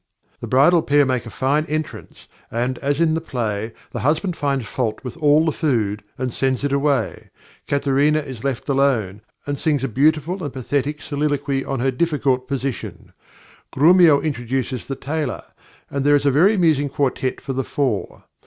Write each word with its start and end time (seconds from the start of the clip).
The 0.39 0.47
bridal 0.47 0.81
pair 0.81 1.05
make 1.05 1.27
a 1.27 1.29
fine 1.29 1.63
entrance, 1.67 2.27
and, 2.49 2.79
as 2.79 2.99
in 2.99 3.13
the 3.13 3.21
play, 3.21 3.71
the 3.91 3.99
husband 3.99 4.35
finds 4.35 4.65
fault 4.65 5.03
with 5.03 5.15
all 5.17 5.45
the 5.45 5.51
food, 5.51 6.01
and 6.17 6.33
sends 6.33 6.63
it 6.63 6.73
away. 6.73 7.29
Katharina 7.67 8.17
is 8.17 8.43
left 8.43 8.67
alone, 8.67 9.21
and 9.45 9.59
sings 9.59 9.83
a 9.83 9.87
beautiful 9.87 10.43
and 10.43 10.51
pathetic 10.51 11.03
soliloquy 11.03 11.63
on 11.63 11.81
her 11.81 11.91
difficult 11.91 12.47
position. 12.47 13.13
Grumio 13.71 14.19
introduces 14.23 14.87
the 14.87 14.95
Tailor, 14.95 15.43
and 15.87 16.03
there 16.03 16.15
is 16.15 16.25
a 16.25 16.31
very 16.31 16.55
amusing 16.55 16.89
quartet 16.89 17.39
for 17.39 17.53
the 17.53 17.63
four. 17.63 18.23